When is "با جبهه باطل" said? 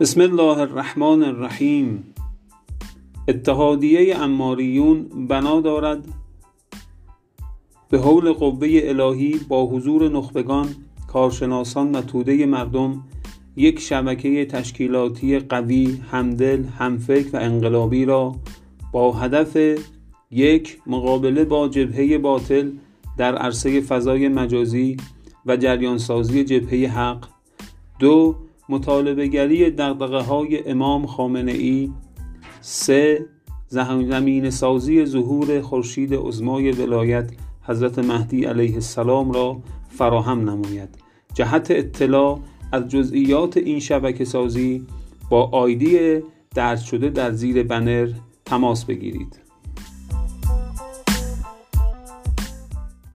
21.44-22.70